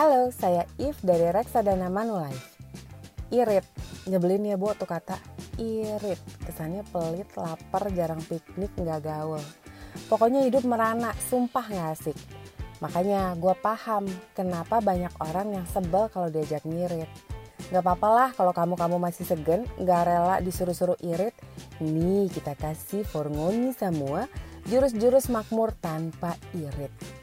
Halo, 0.00 0.32
saya 0.32 0.64
If 0.80 0.96
dari 1.04 1.28
Reksadana 1.28 1.92
Manulife. 1.92 2.56
Irit, 3.28 3.68
nyebelin 4.08 4.48
ya 4.48 4.56
bu 4.56 4.72
tuh 4.72 4.88
kata 4.88 5.20
irit. 5.60 6.16
Kesannya 6.40 6.88
pelit, 6.88 7.28
lapar, 7.36 7.92
jarang 7.92 8.24
piknik, 8.24 8.72
nggak 8.80 9.04
gaul. 9.04 9.44
Pokoknya 10.08 10.48
hidup 10.48 10.64
merana, 10.64 11.12
sumpah 11.28 11.68
nggak 11.68 11.88
asik. 12.00 12.16
Makanya 12.80 13.36
gue 13.36 13.52
paham 13.60 14.08
kenapa 14.32 14.80
banyak 14.80 15.12
orang 15.20 15.60
yang 15.60 15.68
sebel 15.68 16.08
kalau 16.08 16.32
diajak 16.32 16.64
ngirit. 16.64 17.12
Gak 17.68 17.84
apa-apa 17.84 18.08
lah 18.08 18.28
kalau 18.32 18.56
kamu-kamu 18.56 18.96
masih 18.96 19.28
segen, 19.28 19.68
gak 19.84 20.08
rela 20.08 20.40
disuruh-suruh 20.40 20.96
irit. 21.04 21.36
Nih 21.84 22.32
kita 22.32 22.56
kasih 22.56 23.04
formoni 23.04 23.76
semua 23.76 24.32
jurus-jurus 24.64 25.28
makmur 25.28 25.76
tanpa 25.76 26.40
irit. 26.56 27.19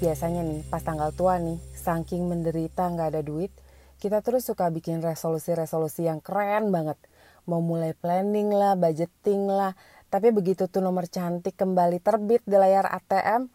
Biasanya 0.00 0.40
nih 0.40 0.64
pas 0.64 0.80
tanggal 0.80 1.12
tua 1.12 1.36
nih, 1.36 1.60
saking 1.76 2.24
menderita 2.24 2.88
nggak 2.88 3.12
ada 3.12 3.20
duit, 3.20 3.52
kita 4.00 4.24
terus 4.24 4.48
suka 4.48 4.72
bikin 4.72 5.04
resolusi-resolusi 5.04 6.08
yang 6.08 6.24
keren 6.24 6.72
banget. 6.72 6.96
Mau 7.44 7.60
mulai 7.60 7.92
planning 7.92 8.48
lah, 8.48 8.80
budgeting 8.80 9.44
lah, 9.44 9.76
tapi 10.08 10.32
begitu 10.32 10.72
tuh 10.72 10.80
nomor 10.80 11.04
cantik 11.04 11.52
kembali 11.52 12.00
terbit 12.00 12.40
di 12.48 12.56
layar 12.56 12.88
ATM, 12.88 13.52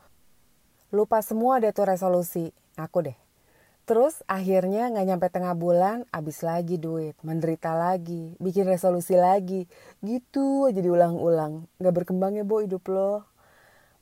lupa 0.93 1.25
semua 1.25 1.57
deh 1.57 1.73
tuh 1.73 1.89
resolusi. 1.89 2.53
Aku 2.77 3.01
deh. 3.01 3.17
Terus 3.89 4.21
akhirnya 4.29 4.93
nggak 4.93 5.05
nyampe 5.05 5.27
tengah 5.33 5.57
bulan, 5.57 6.05
abis 6.13 6.45
lagi 6.45 6.77
duit, 6.77 7.17
menderita 7.25 7.73
lagi, 7.73 8.37
bikin 8.37 8.69
resolusi 8.69 9.17
lagi. 9.17 9.65
Gitu 10.05 10.69
aja 10.69 10.77
diulang-ulang. 10.77 11.65
Gak 11.81 11.93
berkembang 11.93 12.37
ya 12.37 12.45
bu 12.45 12.61
hidup 12.61 12.85
lo. 12.85 13.25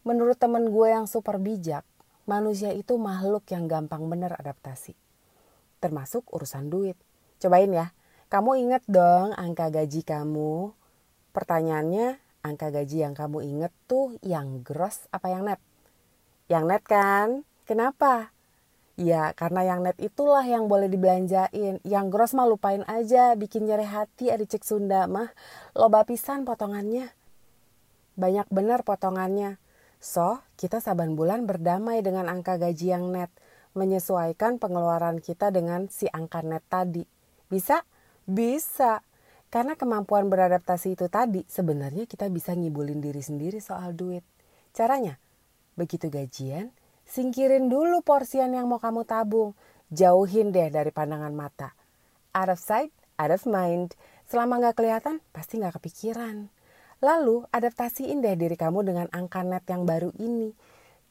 Menurut 0.03 0.35
temen 0.35 0.67
gue 0.67 0.87
yang 0.91 1.07
super 1.07 1.39
bijak, 1.39 1.87
manusia 2.25 2.71
itu 2.71 2.95
makhluk 2.95 3.43
yang 3.51 3.67
gampang 3.67 4.07
bener 4.07 4.33
adaptasi. 4.35 4.95
Termasuk 5.83 6.27
urusan 6.31 6.71
duit. 6.71 6.95
Cobain 7.43 7.71
ya, 7.71 7.91
kamu 8.31 8.65
inget 8.65 8.83
dong 8.87 9.35
angka 9.35 9.69
gaji 9.69 10.01
kamu. 10.01 10.71
Pertanyaannya, 11.35 12.17
angka 12.45 12.71
gaji 12.71 13.03
yang 13.03 13.13
kamu 13.15 13.43
inget 13.43 13.73
tuh 13.85 14.15
yang 14.23 14.63
gross 14.63 15.05
apa 15.11 15.27
yang 15.29 15.43
net? 15.47 15.59
Yang 16.47 16.63
net 16.65 16.83
kan? 16.87 17.27
Kenapa? 17.63 18.33
Ya 18.93 19.33
karena 19.33 19.65
yang 19.65 19.81
net 19.81 19.97
itulah 19.97 20.45
yang 20.45 20.69
boleh 20.69 20.85
dibelanjain. 20.91 21.81
Yang 21.81 22.05
gross 22.13 22.35
mah 22.37 22.45
lupain 22.45 22.85
aja, 22.85 23.33
bikin 23.33 23.65
nyeri 23.65 23.87
hati 23.87 24.29
ada 24.29 24.45
cek 24.45 24.61
Sunda 24.61 25.09
mah. 25.09 25.33
Loba 25.73 26.05
pisan 26.05 26.45
potongannya. 26.45 27.09
Banyak 28.13 28.47
bener 28.53 28.85
potongannya. 28.85 29.57
So, 30.03 30.43
kita 30.59 30.83
saban 30.83 31.15
bulan 31.15 31.47
berdamai 31.47 32.03
dengan 32.03 32.27
angka 32.27 32.59
gaji 32.59 32.91
yang 32.91 33.15
net, 33.15 33.31
menyesuaikan 33.71 34.59
pengeluaran 34.59 35.23
kita 35.23 35.47
dengan 35.47 35.87
si 35.87 36.11
angka 36.11 36.43
net 36.43 36.59
tadi. 36.67 37.07
Bisa? 37.47 37.87
Bisa. 38.27 38.99
Karena 39.47 39.79
kemampuan 39.79 40.27
beradaptasi 40.27 40.99
itu 40.99 41.07
tadi, 41.07 41.47
sebenarnya 41.47 42.03
kita 42.03 42.27
bisa 42.27 42.51
ngibulin 42.51 42.99
diri 42.99 43.23
sendiri 43.23 43.63
soal 43.63 43.95
duit. 43.95 44.27
Caranya, 44.75 45.15
begitu 45.79 46.11
gajian, 46.11 46.75
singkirin 47.07 47.71
dulu 47.71 48.03
porsian 48.03 48.51
yang 48.51 48.67
mau 48.67 48.83
kamu 48.83 49.07
tabung. 49.07 49.55
Jauhin 49.87 50.51
deh 50.51 50.67
dari 50.67 50.91
pandangan 50.91 51.31
mata. 51.31 51.71
Out 52.35 52.51
of 52.51 52.59
sight, 52.59 52.91
out 53.15 53.31
of 53.31 53.47
mind. 53.47 53.95
Selama 54.27 54.59
nggak 54.59 54.83
kelihatan, 54.83 55.23
pasti 55.31 55.63
nggak 55.63 55.79
kepikiran. 55.79 56.51
Lalu 57.03 57.43
adaptasiin 57.51 58.23
deh 58.23 58.39
diri 58.39 58.55
kamu 58.55 58.87
dengan 58.87 59.07
angka 59.11 59.43
net 59.43 59.67
yang 59.67 59.83
baru 59.83 60.15
ini. 60.23 60.55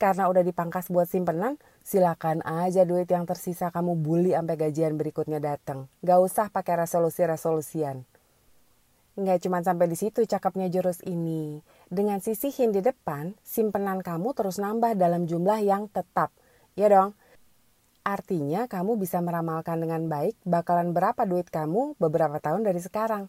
Karena 0.00 0.26
udah 0.32 0.40
dipangkas 0.40 0.88
buat 0.88 1.04
simpenan, 1.04 1.60
silakan 1.84 2.40
aja 2.48 2.88
duit 2.88 3.06
yang 3.12 3.28
tersisa 3.28 3.68
kamu 3.68 4.00
bully 4.00 4.32
sampai 4.32 4.56
gajian 4.56 4.96
berikutnya 4.96 5.36
datang. 5.36 5.92
Gak 6.00 6.18
usah 6.18 6.48
pakai 6.48 6.80
resolusi-resolusian. 6.80 8.08
Nggak 9.12 9.44
cuma 9.44 9.60
sampai 9.60 9.92
di 9.92 9.96
situ 10.00 10.24
cakepnya 10.24 10.72
jurus 10.72 11.04
ini. 11.04 11.60
Dengan 11.92 12.24
sisihin 12.24 12.72
di 12.72 12.80
depan, 12.80 13.36
simpenan 13.44 14.00
kamu 14.00 14.32
terus 14.32 14.56
nambah 14.56 14.96
dalam 14.96 15.28
jumlah 15.28 15.60
yang 15.60 15.92
tetap. 15.92 16.32
Ya 16.72 16.88
dong? 16.88 17.12
Artinya 18.02 18.64
kamu 18.64 18.96
bisa 18.96 19.20
meramalkan 19.20 19.84
dengan 19.84 20.08
baik 20.08 20.40
bakalan 20.48 20.96
berapa 20.96 21.28
duit 21.28 21.52
kamu 21.52 22.00
beberapa 22.00 22.40
tahun 22.40 22.64
dari 22.64 22.80
sekarang. 22.80 23.28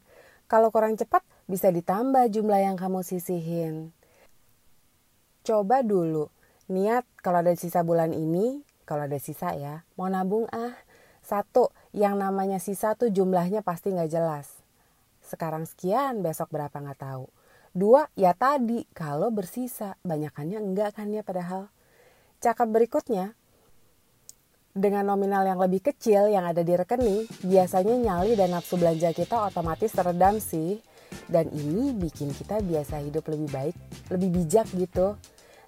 Kalau 0.51 0.69
kurang 0.69 0.99
cepat, 0.99 1.23
bisa 1.47 1.71
ditambah 1.71 2.29
jumlah 2.29 2.59
yang 2.61 2.77
kamu 2.77 3.01
sisihin. 3.01 3.95
Coba 5.43 5.83
dulu, 5.83 6.31
niat 6.71 7.03
kalau 7.19 7.43
ada 7.43 7.51
sisa 7.55 7.83
bulan 7.83 8.15
ini, 8.15 8.63
kalau 8.87 9.07
ada 9.07 9.19
sisa 9.19 9.55
ya, 9.55 9.83
mau 9.99 10.07
nabung 10.07 10.47
ah. 10.51 10.75
Satu, 11.23 11.71
yang 11.95 12.19
namanya 12.19 12.59
sisa 12.59 12.99
tuh 12.99 13.07
jumlahnya 13.07 13.63
pasti 13.63 13.95
nggak 13.95 14.11
jelas. 14.11 14.59
Sekarang 15.23 15.63
sekian, 15.63 16.19
besok 16.19 16.51
berapa 16.51 16.75
nggak 16.75 16.99
tahu. 16.99 17.31
Dua, 17.71 18.11
ya 18.19 18.35
tadi, 18.35 18.83
kalau 18.91 19.31
bersisa, 19.31 19.95
banyakannya 20.03 20.59
enggak 20.59 20.99
kan 20.99 21.09
ya 21.09 21.23
padahal. 21.23 21.71
Cakap 22.43 22.69
berikutnya, 22.69 23.33
dengan 24.73 25.05
nominal 25.05 25.45
yang 25.45 25.61
lebih 25.61 25.85
kecil 25.85 26.33
yang 26.33 26.49
ada 26.49 26.65
di 26.65 26.73
rekening, 26.73 27.29
biasanya 27.45 27.93
nyali 27.93 28.33
dan 28.33 28.57
nafsu 28.57 28.75
belanja 28.75 29.13
kita 29.13 29.53
otomatis 29.53 29.93
teredam 29.93 30.41
sih. 30.41 30.81
Dan 31.29 31.45
ini 31.53 31.93
bikin 31.93 32.33
kita 32.33 32.57
biasa 32.65 33.05
hidup 33.05 33.29
lebih 33.29 33.49
baik, 33.53 33.75
lebih 34.09 34.33
bijak 34.33 34.65
gitu. 34.73 35.13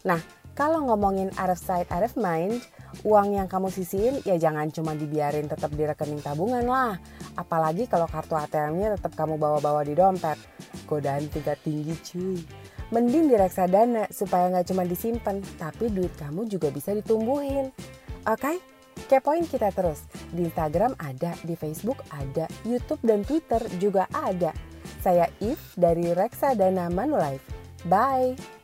Nah, 0.10 0.18
kalau 0.58 0.90
ngomongin 0.90 1.30
out 1.38 1.54
of 1.54 1.62
sight, 1.62 1.86
out 1.94 2.02
of 2.02 2.18
mind, 2.18 2.66
uang 3.06 3.38
yang 3.38 3.46
kamu 3.46 3.70
sisihin 3.70 4.26
ya 4.26 4.42
jangan 4.42 4.74
cuma 4.74 4.98
dibiarin 4.98 5.46
tetap 5.46 5.70
di 5.70 5.86
rekening 5.86 6.26
tabungan 6.26 6.66
lah. 6.66 6.98
Apalagi 7.38 7.86
kalau 7.86 8.10
kartu 8.10 8.34
ATM-nya 8.34 8.98
tetap 8.98 9.14
kamu 9.14 9.38
bawa-bawa 9.38 9.86
di 9.86 9.94
dompet. 9.94 10.42
Godaan 10.90 11.30
tingkat 11.30 11.62
tinggi 11.62 11.94
cuy. 12.02 12.42
Mending 12.90 13.30
di 13.30 13.36
reksadana 13.38 14.10
supaya 14.10 14.50
nggak 14.50 14.66
cuma 14.74 14.82
disimpan, 14.86 15.42
tapi 15.62 15.94
duit 15.94 16.14
kamu 16.18 16.50
juga 16.50 16.74
bisa 16.74 16.94
ditumbuhin. 16.94 17.70
Oke? 18.26 18.42
Okay? 18.42 18.75
Kepoin 19.06 19.46
kita 19.46 19.70
terus. 19.70 20.02
Di 20.34 20.50
Instagram 20.50 20.98
ada, 20.98 21.38
di 21.46 21.54
Facebook 21.54 22.02
ada, 22.10 22.50
YouTube 22.66 23.02
dan 23.06 23.22
Twitter 23.22 23.62
juga 23.78 24.10
ada. 24.10 24.50
Saya 25.02 25.30
If 25.38 25.78
dari 25.78 26.14
Reksadana 26.14 26.90
Manulife. 26.90 27.46
Bye! 27.86 28.55